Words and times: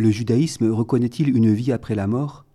Le 0.00 0.10
judaïsme 0.10 0.70
reconnaît-il 0.70 1.36
une 1.36 1.52
vie 1.52 1.72
après 1.72 1.94
la 1.94 2.06
mort? 2.06 2.46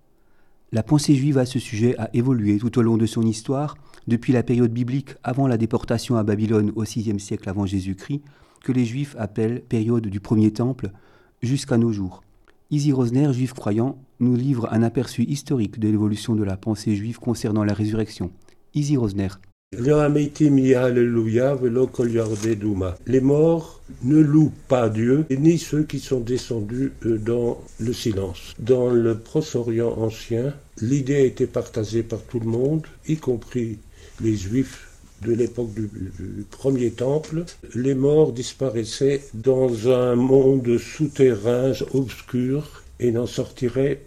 La 0.71 0.81
pensée 0.81 1.13
juive 1.13 1.37
à 1.37 1.45
ce 1.45 1.59
sujet 1.59 1.95
a 1.99 2.09
évolué 2.11 2.57
tout 2.57 2.79
au 2.79 2.81
long 2.81 2.97
de 2.97 3.05
son 3.05 3.21
histoire, 3.21 3.77
depuis 4.07 4.33
la 4.33 4.41
période 4.41 4.73
biblique 4.73 5.13
avant 5.23 5.45
la 5.45 5.57
déportation 5.57 6.17
à 6.17 6.23
Babylone 6.23 6.71
au 6.75 6.81
VIe 6.81 7.19
siècle 7.19 7.47
avant 7.47 7.67
Jésus-Christ, 7.67 8.23
que 8.63 8.71
les 8.71 8.83
juifs 8.83 9.15
appellent 9.19 9.61
période 9.61 10.07
du 10.07 10.19
premier 10.19 10.51
temple, 10.53 10.89
jusqu'à 11.43 11.77
nos 11.77 11.91
jours. 11.91 12.23
Izzy 12.71 12.91
Rosner, 12.91 13.31
juif 13.31 13.53
croyant, 13.53 13.99
nous 14.19 14.35
livre 14.35 14.67
un 14.71 14.81
aperçu 14.81 15.21
historique 15.21 15.77
de 15.77 15.87
l'évolution 15.87 16.33
de 16.33 16.43
la 16.43 16.57
pensée 16.57 16.95
juive 16.95 17.19
concernant 17.19 17.63
la 17.63 17.75
résurrection. 17.75 18.31
Izzy 18.73 18.97
Rosner. 18.97 19.29
Les 23.07 23.19
morts 23.19 23.81
ne 24.03 24.19
louent 24.19 24.53
pas 24.67 24.89
Dieu, 24.89 25.25
ni 25.29 25.57
ceux 25.57 25.83
qui 25.83 25.99
sont 25.99 26.19
descendus 26.19 26.93
euh, 27.05 27.17
dans 27.17 27.61
le 27.79 27.93
silence. 27.93 28.53
Dans 28.59 28.89
le 28.89 29.17
Proche-Orient 29.17 29.93
ancien, 29.97 30.53
l'idée 30.81 31.15
a 31.15 31.21
été 31.21 31.45
partagée 31.45 32.03
par 32.03 32.21
tout 32.21 32.39
le 32.39 32.47
monde, 32.47 32.85
y 33.07 33.17
compris 33.17 33.79
les 34.21 34.35
Juifs 34.35 34.87
de 35.23 35.33
l'époque 35.33 35.73
du, 35.73 35.89
premier 36.51 36.91
temple. 36.91 37.45
Les 37.73 37.95
morts 37.95 38.31
disparaissaient 38.31 39.23
dans 39.33 39.89
un 39.89 40.15
monde 40.15 40.77
souterrain 40.77 41.71
obscur 41.93 42.83
et 42.99 43.11
n'en 43.11 43.25
sortiraient 43.25 44.01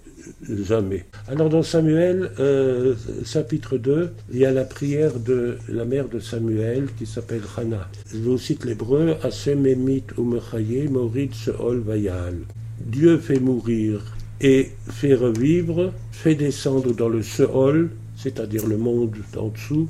jamais. 0.48 1.05
Alors 1.27 1.48
dans 1.48 1.62
Samuel, 1.62 2.30
euh, 2.38 2.95
chapitre 3.24 3.78
2, 3.78 4.10
il 4.32 4.38
y 4.38 4.45
a 4.46 4.52
la 4.52 4.64
prière 4.64 5.19
de 5.19 5.59
la 5.69 5.84
mère 5.84 6.09
de 6.09 6.19
Samuel 6.19 6.88
qui 6.98 7.06
s'appelle 7.06 7.42
Hannah. 7.56 7.88
Je 8.12 8.19
vous 8.19 8.38
cite 8.38 8.64
l'hébreu, 8.64 9.16
Asememit 9.22 10.05
umechaye 10.16 10.88
moritz 10.88 11.48
ol 11.59 11.80
vayal. 11.80 12.36
Dieu 12.80 13.19
fait 13.19 13.41
mourir 13.41 14.00
et 14.41 14.70
fait 14.88 15.14
revivre, 15.14 15.92
fait 16.12 16.34
descendre 16.34 16.95
dans 16.95 17.08
le 17.08 17.22
Seol, 17.22 17.91
c'est-à-dire 18.17 18.67
le 18.67 18.77
monde 18.77 19.17
d'en 19.33 19.48
dessous, 19.48 19.89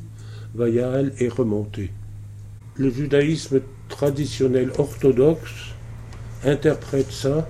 Vayal 0.54 1.12
est 1.18 1.28
remonté. 1.28 1.90
Le 2.76 2.90
judaïsme 2.90 3.60
traditionnel 3.88 4.70
orthodoxe 4.78 5.74
interprète 6.44 7.10
ça 7.10 7.48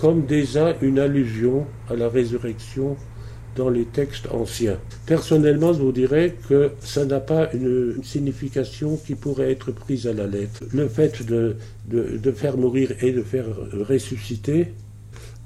comme 0.00 0.24
déjà 0.24 0.76
une 0.80 0.98
allusion 0.98 1.66
à 1.88 1.94
la 1.94 2.08
résurrection 2.08 2.96
dans 3.56 3.68
les 3.68 3.84
textes 3.84 4.28
anciens. 4.30 4.78
Personnellement, 5.06 5.72
je 5.72 5.82
vous 5.82 5.92
dirais 5.92 6.36
que 6.48 6.70
ça 6.80 7.04
n'a 7.04 7.20
pas 7.20 7.52
une, 7.52 8.02
signification 8.02 8.96
qui 8.96 9.14
pourrait 9.14 9.52
être 9.52 9.72
prise 9.72 10.06
à 10.06 10.14
la 10.14 10.26
lettre. 10.26 10.60
Le 10.72 10.88
fait 10.88 11.26
de, 11.26 11.56
de, 11.88 12.32
faire 12.32 12.56
mourir 12.56 12.92
et 13.02 13.12
de 13.12 13.22
faire 13.22 13.46
ressusciter 13.72 14.68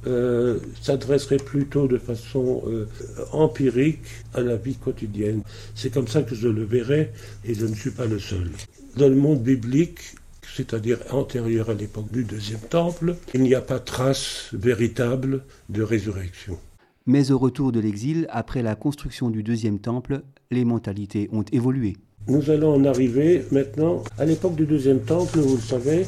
euh, 0.06 0.58
s'adresserait 0.82 1.38
plutôt 1.38 1.88
de 1.88 1.96
façon 1.96 2.62
euh, 2.66 2.86
empirique 3.32 4.04
à 4.34 4.42
la 4.42 4.56
vie 4.56 4.76
quotidienne. 4.76 5.40
C'est 5.74 5.92
comme 5.92 6.08
ça 6.08 6.22
que 6.22 6.34
je 6.34 6.48
le 6.48 6.64
verrais 6.64 7.10
et 7.44 7.54
je 7.54 7.64
ne 7.66 7.74
suis 7.74 7.90
pas 7.90 8.06
le 8.06 8.18
seul. 8.18 8.50
Dans 8.96 9.08
le 9.08 9.16
monde 9.16 9.42
biblique, 9.42 10.14
c'est-à-dire 10.54 10.98
antérieur 11.10 11.70
à 11.70 11.74
l'époque 11.74 12.10
du 12.12 12.24
deuxième 12.24 12.60
temple, 12.60 13.16
il 13.34 13.42
n'y 13.42 13.54
a 13.54 13.60
pas 13.60 13.80
trace 13.80 14.50
véritable 14.52 15.44
de 15.68 15.82
résurrection. 15.82 16.58
Mais 17.06 17.30
au 17.30 17.38
retour 17.38 17.72
de 17.72 17.80
l'exil, 17.80 18.26
après 18.30 18.62
la 18.62 18.76
construction 18.76 19.30
du 19.30 19.42
deuxième 19.42 19.78
temple, 19.78 20.22
les 20.50 20.64
mentalités 20.64 21.28
ont 21.32 21.44
évolué. 21.52 21.96
Nous 22.28 22.50
allons 22.50 22.74
en 22.74 22.84
arriver 22.84 23.44
maintenant 23.50 24.02
à 24.16 24.24
l'époque 24.24 24.54
du 24.54 24.64
deuxième 24.64 25.00
temple, 25.00 25.40
vous 25.40 25.56
le 25.56 25.62
savez, 25.62 26.06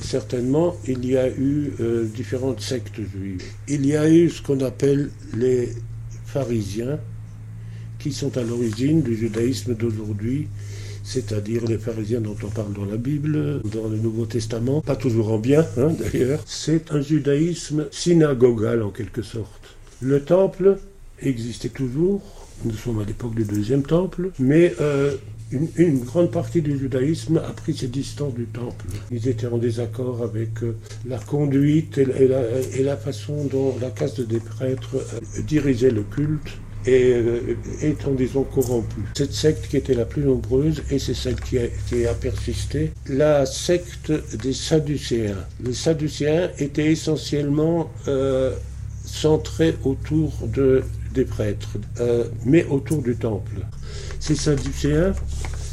certainement, 0.00 0.74
il 0.88 1.06
y 1.06 1.16
a 1.16 1.28
eu 1.28 1.72
euh, 1.80 2.04
différentes 2.06 2.60
sectes 2.60 3.00
juives. 3.00 3.44
Il 3.68 3.86
y 3.86 3.96
a 3.96 4.10
eu 4.10 4.30
ce 4.30 4.42
qu'on 4.42 4.60
appelle 4.60 5.10
les 5.36 5.68
pharisiens, 6.24 6.98
qui 7.98 8.12
sont 8.12 8.36
à 8.36 8.42
l'origine 8.42 9.02
du 9.02 9.16
judaïsme 9.16 9.74
d'aujourd'hui, 9.74 10.48
c'est-à-dire 11.06 11.64
les 11.66 11.78
pharisiens 11.78 12.20
dont 12.20 12.36
on 12.42 12.48
parle 12.48 12.72
dans 12.72 12.84
la 12.84 12.96
Bible, 12.96 13.62
dans 13.62 13.88
le 13.88 13.96
Nouveau 13.96 14.26
Testament, 14.26 14.80
pas 14.80 14.96
toujours 14.96 15.32
en 15.32 15.38
bien 15.38 15.64
hein, 15.78 15.92
d'ailleurs. 15.98 16.42
C'est 16.46 16.90
un 16.90 17.00
judaïsme 17.00 17.86
synagogal 17.92 18.82
en 18.82 18.90
quelque 18.90 19.22
sorte. 19.22 19.76
Le 20.00 20.20
temple 20.20 20.78
existait 21.22 21.68
toujours, 21.68 22.20
nous 22.64 22.74
sommes 22.74 22.98
à 22.98 23.04
l'époque 23.04 23.36
du 23.36 23.44
deuxième 23.44 23.84
temple, 23.84 24.30
mais 24.40 24.74
euh, 24.80 25.14
une, 25.52 26.00
grande 26.00 26.32
partie 26.32 26.60
du 26.60 26.76
judaïsme 26.76 27.36
a 27.38 27.52
pris 27.52 27.76
ses 27.76 27.86
distances 27.86 28.34
du 28.34 28.46
temple. 28.46 28.86
Ils 29.12 29.28
étaient 29.28 29.46
en 29.46 29.58
désaccord 29.58 30.22
avec 30.24 30.64
euh, 30.64 30.74
la 31.06 31.18
conduite 31.18 31.98
et 31.98 32.82
la, 32.82 32.96
façon 32.96 33.44
dont 33.44 33.76
la 33.80 33.90
caste 33.90 34.20
des 34.22 34.40
prêtres 34.40 34.96
euh, 34.96 35.42
dirigeait 35.46 35.92
le 35.92 36.02
culte 36.02 36.58
et 36.86 37.22
étant, 37.82 38.12
disons, 38.12 38.44
corrompu. 38.44 39.00
Cette 39.14 39.32
secte 39.32 39.68
qui 39.68 39.76
était 39.76 39.94
la 39.94 40.04
plus 40.04 40.22
nombreuse, 40.22 40.82
et 40.90 40.98
c'est 40.98 41.14
celle 41.14 41.40
qui 41.40 41.58
a, 41.58 42.14
persisté, 42.14 42.92
la 43.08 43.46
secte 43.46 44.12
des 44.36 44.52
Sadducéens. 44.52 45.44
Les 45.62 45.74
Sadducéens 45.74 46.50
étaient 46.58 46.92
essentiellement 46.92 47.90
euh, 48.08 48.54
centrés 49.04 49.74
autour 49.84 50.32
de, 50.46 50.82
des 51.14 51.24
prêtres, 51.24 51.78
euh, 52.00 52.24
mais 52.44 52.64
autour 52.66 53.02
du 53.02 53.16
temple. 53.16 53.60
Ces 54.20 54.36
Sadducéens 54.36 55.12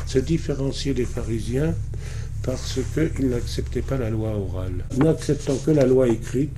se 0.07 0.19
différenciaient 0.19 0.93
des 0.93 1.05
pharisiens 1.05 1.73
parce 2.43 2.79
qu'ils 2.93 3.29
n'acceptaient 3.29 3.81
pas 3.81 3.97
la 3.97 4.09
loi 4.09 4.35
orale. 4.35 4.85
N'acceptant 4.97 5.55
que 5.57 5.71
la 5.71 5.85
loi 5.85 6.09
écrite, 6.09 6.57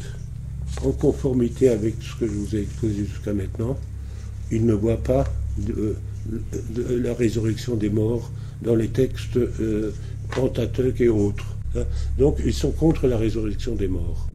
en 0.83 0.91
conformité 0.91 1.69
avec 1.69 1.95
ce 2.01 2.19
que 2.19 2.27
je 2.27 2.31
vous 2.31 2.55
ai 2.55 2.61
exposé 2.61 3.05
jusqu'à 3.05 3.33
maintenant, 3.33 3.77
ils 4.51 4.65
ne 4.65 4.73
voient 4.73 5.03
pas 5.03 5.25
la 6.75 7.13
résurrection 7.13 7.75
des 7.75 7.89
morts 7.89 8.31
dans 8.61 8.75
les 8.75 8.89
textes 8.89 9.37
euh, 9.37 9.91
et 10.99 11.09
autres. 11.09 11.45
Hein. 11.75 11.83
Donc 12.17 12.37
ils 12.45 12.53
sont 12.53 12.71
contre 12.71 13.07
la 13.07 13.17
résurrection 13.17 13.75
des 13.75 13.87
morts. 13.87 14.27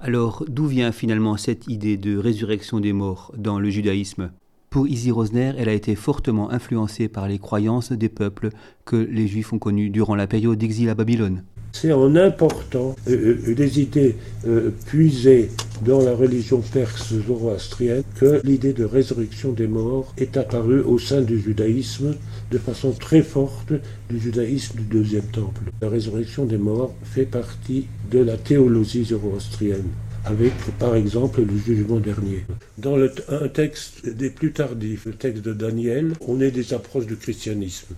Alors 0.00 0.44
d'où 0.48 0.66
vient 0.66 0.92
finalement 0.92 1.36
cette 1.36 1.66
idée 1.68 1.96
de 1.96 2.16
résurrection 2.16 2.80
des 2.80 2.92
morts 2.92 3.32
dans 3.36 3.58
le 3.58 3.70
judaïsme? 3.70 4.30
Pour 4.70 4.86
Izzy 4.86 5.10
Rosner, 5.10 5.54
elle 5.56 5.70
a 5.70 5.72
été 5.72 5.94
fortement 5.94 6.50
influencée 6.50 7.08
par 7.08 7.26
les 7.26 7.38
croyances 7.38 7.90
des 7.90 8.10
peuples 8.10 8.50
que 8.84 8.96
les 8.96 9.26
Juifs 9.26 9.52
ont 9.52 9.58
connus 9.58 9.88
durant 9.88 10.14
la 10.14 10.26
période 10.26 10.58
d'exil 10.58 10.90
à 10.90 10.94
Babylone. 10.94 11.42
C'est 11.72 11.92
en 11.92 12.16
important 12.16 12.96
euh, 13.08 13.36
euh, 13.46 13.54
des 13.54 13.80
idées 13.80 14.16
euh, 14.46 14.70
puisées 14.86 15.50
dans 15.84 16.00
la 16.00 16.14
religion 16.14 16.60
perse 16.60 17.14
zoroastrienne 17.26 18.02
que 18.18 18.40
l'idée 18.42 18.72
de 18.72 18.84
résurrection 18.84 19.52
des 19.52 19.68
morts 19.68 20.12
est 20.18 20.36
apparue 20.36 20.80
au 20.80 20.98
sein 20.98 21.20
du 21.20 21.40
judaïsme 21.40 22.16
de 22.50 22.58
façon 22.58 22.92
très 22.92 23.22
forte 23.22 23.72
du 24.10 24.18
judaïsme 24.18 24.78
du 24.78 24.84
deuxième 24.84 25.26
temple. 25.26 25.62
La 25.80 25.88
résurrection 25.88 26.46
des 26.46 26.58
morts 26.58 26.94
fait 27.04 27.26
partie 27.26 27.86
de 28.10 28.18
la 28.18 28.36
théologie 28.36 29.04
zoroastrienne 29.04 29.88
avec 30.24 30.52
par 30.78 30.96
exemple 30.96 31.42
le 31.42 31.56
jugement 31.58 32.00
dernier. 32.00 32.44
Dans 32.76 32.96
un 32.96 33.48
texte 33.48 34.08
des 34.08 34.30
plus 34.30 34.52
tardifs, 34.52 35.06
le 35.06 35.12
texte 35.12 35.44
de 35.44 35.52
Daniel, 35.52 36.12
on 36.26 36.40
est 36.40 36.50
des 36.50 36.74
approches 36.74 37.06
du 37.06 37.16
christianisme. 37.16 37.94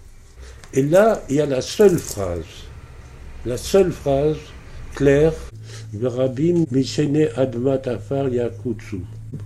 Et 0.75 0.83
là, 0.83 1.23
il 1.29 1.37
y 1.37 1.41
a 1.41 1.47
la 1.47 1.63
seule 1.63 1.99
phrase 1.99 2.45
la 3.47 3.57
seule 3.57 3.93
phrase 3.93 4.37
claire 4.95 5.33
Rabim 6.03 6.65
Mishene 6.71 7.29
Admat 7.37 7.87
Afar 7.87 8.29
Yakutsu. 8.29 9.01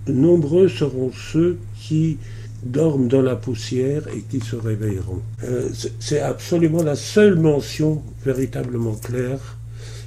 Nombreux 0.07 0.67
seront 0.67 1.11
ceux 1.11 1.57
qui 1.79 2.17
dorment 2.63 3.07
dans 3.07 3.21
la 3.21 3.35
poussière 3.35 4.07
et 4.15 4.21
qui 4.21 4.39
se 4.39 4.55
réveilleront. 4.55 5.21
Euh, 5.43 5.69
c'est 5.99 6.19
absolument 6.19 6.81
la 6.83 6.95
seule 6.95 7.35
mention 7.35 8.01
véritablement 8.25 8.95
claire 8.95 9.39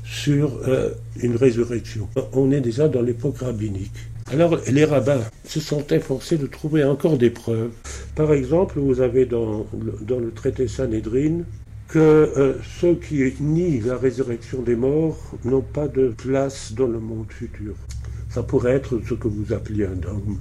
sur 0.05 0.59
euh, 0.67 0.91
une 1.23 1.37
résurrection. 1.37 2.09
On 2.33 2.51
est 2.51 2.61
déjà 2.61 2.89
dans 2.89 3.03
l'époque 3.03 3.39
rabbinique. 3.39 3.93
Alors 4.31 4.59
les 4.71 4.85
rabbins 4.85 5.23
se 5.47 5.61
sentaient 5.61 6.01
forcés 6.01 6.37
de 6.37 6.47
trouver 6.47 6.85
encore 6.85 7.17
des 7.17 7.31
preuves. 7.31 7.71
Par 8.15 8.33
exemple, 8.33 8.79
vous 8.79 9.01
avez 9.01 9.25
dans, 9.25 9.67
dans 10.03 10.19
le 10.19 10.33
traité 10.33 10.69
Sanhedrin 10.69 11.45
que 11.89 11.99
euh, 11.99 12.55
ceux 12.81 12.95
qui 12.95 13.35
nient 13.41 13.81
la 13.81 13.97
résurrection 13.97 14.61
des 14.63 14.77
morts 14.77 15.19
n'ont 15.45 15.63
pas 15.63 15.89
de 15.89 16.09
place 16.09 16.73
dans 16.75 16.87
le 16.87 17.01
monde 17.01 17.31
futur. 17.31 17.75
Ça 18.29 18.43
pourrait 18.43 18.73
être 18.73 19.01
ce 19.09 19.15
que 19.15 19.27
vous 19.27 19.53
appelez 19.55 19.87
un 19.87 19.95
dogme. 19.95 20.37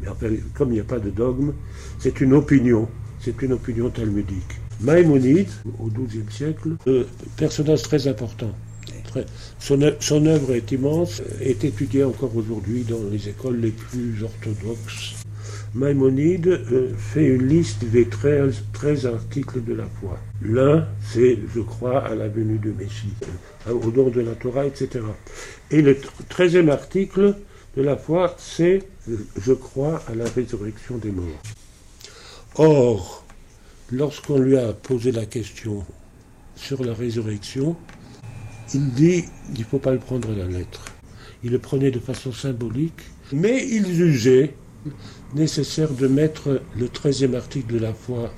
Mais 0.00 0.08
comme 0.54 0.70
il 0.70 0.74
n'y 0.74 0.80
a 0.80 0.84
pas 0.84 0.98
de 0.98 1.10
dogme, 1.10 1.52
c'est 1.98 2.20
une 2.20 2.34
opinion. 2.34 2.88
C'est 3.20 3.40
une 3.42 3.52
opinion 3.52 3.90
talmudique. 3.90 4.60
Maïmonide, 4.80 5.48
au 5.78 5.86
XIIe 5.86 6.24
siècle, 6.30 6.76
euh, 6.86 7.04
personnage 7.36 7.82
très 7.82 8.06
important. 8.06 8.50
son, 9.58 9.92
son 10.00 10.26
œuvre 10.26 10.54
est 10.54 10.70
immense, 10.72 11.22
est 11.40 11.64
étudiée 11.64 12.04
encore 12.04 12.36
aujourd'hui 12.36 12.82
dans 12.82 13.02
les 13.10 13.28
écoles 13.28 13.60
les 13.60 13.70
plus 13.70 14.22
orthodoxes 14.22 15.16
Maïmonide 15.74 16.48
euh, 16.48 16.94
fait 16.96 17.26
une 17.26 17.46
liste 17.46 17.84
des 17.84 18.08
13, 18.08 18.64
13 18.72 19.06
articles 19.06 19.62
de 19.62 19.74
la 19.74 19.84
foi. 20.00 20.18
L'un, 20.42 20.86
c'est 21.02 21.38
je 21.54 21.60
crois 21.60 22.04
à 22.04 22.14
la 22.14 22.28
venue 22.28 22.58
du 22.58 22.70
Messie, 22.70 23.12
euh, 23.66 23.72
au 23.72 23.90
nom 23.90 24.08
de 24.08 24.20
la 24.20 24.32
Torah, 24.32 24.66
etc. 24.66 25.04
Et 25.70 25.82
le 25.82 25.94
13e 26.30 26.70
article 26.70 27.34
de 27.76 27.82
la 27.82 27.96
foi, 27.96 28.34
c'est 28.38 28.82
je 29.40 29.52
crois 29.52 30.02
à 30.08 30.14
la 30.14 30.24
résurrection 30.24 30.96
des 30.96 31.10
morts. 31.10 31.42
Or, 32.56 33.24
lorsqu'on 33.92 34.38
lui 34.38 34.56
a 34.56 34.72
posé 34.72 35.12
la 35.12 35.26
question 35.26 35.84
sur 36.56 36.84
la 36.84 36.94
résurrection, 36.94 37.76
il 38.74 38.90
dit 38.92 39.24
qu'il 39.54 39.64
ne 39.64 39.68
faut 39.68 39.78
pas 39.78 39.92
le 39.92 39.98
prendre 39.98 40.30
à 40.30 40.34
la 40.34 40.46
lettre. 40.46 40.86
Il 41.44 41.52
le 41.52 41.58
prenait 41.58 41.90
de 41.90 42.00
façon 42.00 42.32
symbolique, 42.32 43.00
mais 43.32 43.66
il 43.68 43.86
jugeait 43.86 44.54
nécessaire 45.34 45.92
de 45.92 46.06
mettre 46.06 46.60
le 46.78 46.86
13e 46.86 47.34
article 47.34 47.74
de 47.74 47.78
la 47.78 47.94
foi 47.94 48.32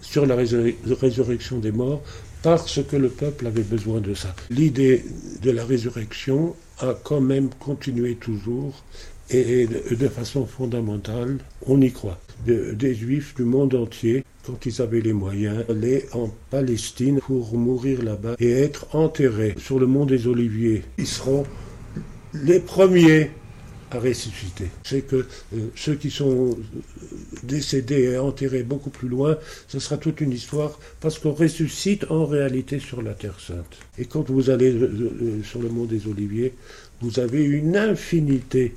sur 0.00 0.26
la 0.26 0.36
résurrection 0.36 1.58
des 1.58 1.72
morts 1.72 2.02
parce 2.42 2.82
que 2.82 2.96
le 2.96 3.08
peuple 3.08 3.46
avait 3.46 3.62
besoin 3.62 4.00
de 4.00 4.14
ça. 4.14 4.34
L'idée 4.50 5.04
de 5.42 5.50
la 5.50 5.64
résurrection 5.64 6.54
a 6.78 6.94
quand 7.02 7.20
même 7.20 7.48
continué 7.58 8.16
toujours 8.16 8.84
et 9.30 9.66
de 9.66 10.08
façon 10.08 10.44
fondamentale, 10.46 11.38
on 11.66 11.80
y 11.80 11.90
croit. 11.90 12.20
des 12.46 12.94
juifs 12.94 13.34
du 13.34 13.44
monde 13.44 13.74
entier, 13.74 14.24
quand 14.44 14.66
ils 14.66 14.82
avaient 14.82 15.00
les 15.00 15.14
moyens, 15.14 15.64
allaient 15.70 16.06
en 16.12 16.30
Palestine 16.50 17.20
pour 17.20 17.56
mourir 17.56 18.02
là-bas 18.02 18.36
et 18.38 18.50
être 18.50 18.94
enterrés 18.94 19.54
sur 19.56 19.78
le 19.78 19.86
mont 19.86 20.04
des 20.04 20.26
Oliviers. 20.26 20.82
Ils 20.98 21.06
seront 21.06 21.44
les 22.34 22.60
premiers 22.60 23.30
à 23.94 24.00
ressusciter. 24.00 24.68
C'est 24.82 25.02
que 25.02 25.16
euh, 25.54 25.58
ceux 25.74 25.94
qui 25.94 26.10
sont 26.10 26.50
euh, 26.50 26.54
décédés 27.42 28.02
et 28.02 28.18
enterrés 28.18 28.62
beaucoup 28.62 28.90
plus 28.90 29.08
loin, 29.08 29.38
ce 29.68 29.78
sera 29.78 29.96
toute 29.96 30.20
une 30.20 30.32
histoire 30.32 30.78
parce 31.00 31.18
qu'on 31.18 31.32
ressuscite 31.32 32.10
en 32.10 32.26
réalité 32.26 32.78
sur 32.78 33.02
la 33.02 33.14
Terre 33.14 33.38
Sainte. 33.40 33.78
Et 33.98 34.04
quand 34.06 34.30
vous 34.30 34.50
allez 34.50 34.72
euh, 34.72 35.42
sur 35.42 35.60
le 35.60 35.68
mont 35.68 35.84
des 35.84 36.06
Oliviers, 36.06 36.54
vous 37.00 37.18
avez 37.20 37.42
une 37.42 37.76
infinité 37.76 38.74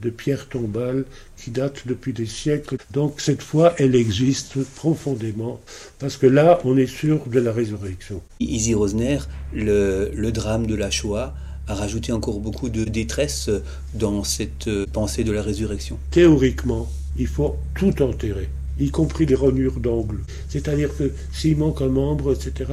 de 0.00 0.08
pierres 0.08 0.48
tombales 0.48 1.04
qui 1.36 1.50
datent 1.50 1.86
depuis 1.86 2.14
des 2.14 2.26
siècles. 2.26 2.76
Donc 2.90 3.20
cette 3.20 3.42
foi, 3.42 3.74
elle 3.76 3.94
existe 3.94 4.62
profondément, 4.76 5.60
parce 5.98 6.16
que 6.16 6.26
là, 6.26 6.58
on 6.64 6.78
est 6.78 6.86
sûr 6.86 7.26
de 7.26 7.38
la 7.38 7.52
résurrection. 7.52 8.22
Izzy 8.40 8.72
Rosner, 8.72 9.18
le 9.52 10.30
drame 10.30 10.66
de 10.66 10.74
la 10.74 10.90
Shoah, 10.90 11.34
a 11.70 11.74
rajouté 11.74 12.12
encore 12.12 12.40
beaucoup 12.40 12.68
de 12.68 12.84
détresse 12.84 13.48
dans 13.94 14.24
cette 14.24 14.66
euh, 14.66 14.86
pensée 14.92 15.22
de 15.22 15.30
la 15.30 15.42
résurrection. 15.42 15.98
Théoriquement, 16.10 16.90
il 17.16 17.28
faut 17.28 17.56
tout 17.76 18.02
enterrer, 18.02 18.48
y 18.78 18.90
compris 18.90 19.24
les 19.24 19.36
renures 19.36 19.78
d'angle. 19.78 20.18
C'est-à-dire 20.48 20.96
que 20.96 21.12
s'il 21.32 21.56
manque 21.56 21.80
un 21.80 21.88
membre, 21.88 22.32
etc., 22.32 22.72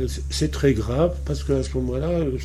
euh, 0.00 0.08
c'est 0.28 0.50
très 0.50 0.74
grave 0.74 1.14
parce 1.24 1.44
qu'à 1.44 1.62
ce 1.62 1.72
moment-là, 1.76 2.08
euh, 2.08 2.38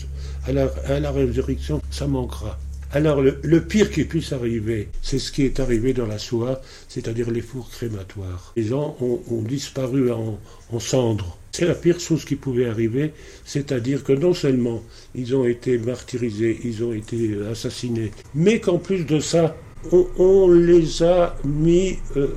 à 0.45 0.51
la, 0.51 0.71
à 0.85 0.99
la 0.99 1.11
résurrection, 1.11 1.81
ça 1.89 2.05
manquera. 2.05 2.59
Alors 2.93 3.21
le, 3.21 3.61
pire 3.61 3.89
qui 3.89 4.03
puisse 4.03 4.33
arriver, 4.33 4.89
c'est 5.01 5.17
ce 5.17 5.31
qui 5.31 5.43
est 5.43 5.61
arrivé 5.61 5.93
dans 5.93 6.05
la 6.05 6.19
soie, 6.19 6.61
c'est-à-dire 6.89 7.31
les 7.31 7.41
fours 7.41 7.69
crématoires. 7.69 8.51
Les 8.57 8.65
gens 8.65 8.97
ont, 8.99 9.41
disparu 9.43 10.11
en 10.11 10.37
cendres. 10.77 11.37
C'est 11.51 11.65
la 11.65 11.75
pire 11.75 11.99
chose 11.99 12.23
qui 12.23 12.35
pouvait 12.35 12.67
arriver, 12.67 13.11
c'est-à-dire 13.43 14.03
que 14.03 14.13
non 14.13 14.33
seulement 14.33 14.83
ils 15.15 15.35
ont 15.35 15.45
été 15.45 15.77
martyrisés, 15.77 16.59
ils 16.63 16.83
ont 16.83 16.93
été 16.93 17.37
assassinés, 17.51 18.11
mais 18.33 18.59
qu'en 18.59 18.77
plus 18.77 19.05
de 19.05 19.19
ça, 19.19 19.55
on, 19.91 20.49
les 20.49 21.03
a 21.03 21.35
mis 21.43 21.97
euh, 22.15 22.27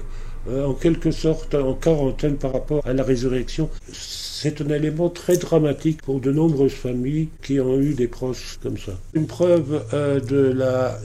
euh, 0.48 0.66
en 0.66 0.74
quelque 0.74 1.10
sorte 1.10 1.54
en 1.54 1.74
quarantaine 1.74 2.36
par 2.36 2.52
rapport 2.52 2.86
à 2.86 2.92
la 2.92 3.02
résurrection. 3.02 3.70
C'est 3.92 4.60
un 4.60 4.68
élément 4.68 5.08
très 5.08 5.38
dramatique 5.38 6.02
pour 6.02 6.20
de 6.20 6.30
nombreuses 6.30 6.72
familles 6.72 7.28
qui 7.42 7.60
ont 7.60 7.80
eu 7.80 7.94
des 7.94 8.08
proches 8.08 8.58
comme 8.62 8.76
ça. 8.76 8.92
Une 9.14 9.26
preuve 9.26 9.84
euh, 9.94 10.20
de 10.20 10.54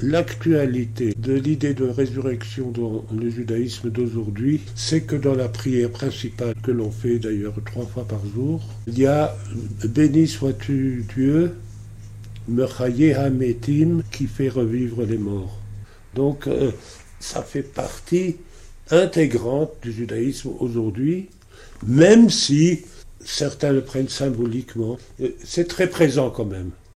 l'actualité 0.01 1.13
de 1.18 1.33
l'idée 1.33 1.74
de 1.74 1.86
résurrection 1.86 2.71
dans 2.71 3.06
le 3.15 3.30
judaïsme 3.30 3.89
d'aujourd'hui, 3.89 4.62
c'est 4.75 5.01
que 5.01 5.15
dans 5.15 5.36
la 5.36 5.47
prière 5.47 5.89
principale 5.89 6.53
que 6.62 6.71
l'on 6.71 6.92
fait 6.92 7.19
d'ailleurs 7.19 7.53
trois 7.65 7.85
fois 7.85 8.03
par 8.03 8.25
jour, 8.35 8.62
il 8.88 9.00
y 9.00 9.06
a 9.06 9.35
Béni 9.85 10.27
sois-tu 10.27 11.06
Dieu, 11.15 11.53
Mechaye 12.50 13.13
Hametim, 13.13 14.01
qui 14.12 14.27
fait 14.27 14.50
revivre 14.50 15.03
les 15.03 15.18
morts. 15.18 15.57
Donc 16.15 16.47
euh, 16.47 16.71
ça 17.19 17.42
fait 17.42 17.63
partie 17.63 18.38
intégrante 18.91 19.71
du 19.81 19.91
judaïsme 19.91 20.50
aujourd'hui, 20.59 21.30
même 21.86 22.30
si 22.30 22.81
certains 23.24 23.71
le 23.71 23.81
prennent 23.81 24.09
symboliquement. 24.09 24.97
Euh, 25.21 25.30
c'est 25.44 25.68
très 25.68 25.88
présent 25.88 26.30
quand 26.30 26.45
même. 26.45 26.71